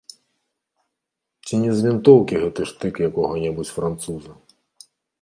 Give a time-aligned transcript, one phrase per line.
[1.45, 4.31] Ці не з вінтоўкі гэты штык якога-небудзь француза?